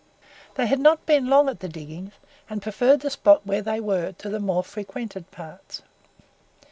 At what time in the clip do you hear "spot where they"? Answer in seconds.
3.11-3.79